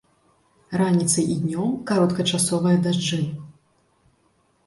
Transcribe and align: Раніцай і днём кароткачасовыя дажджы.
Раніцай 0.81 1.25
і 1.33 1.35
днём 1.41 1.75
кароткачасовыя 1.91 2.77
дажджы. 2.87 3.19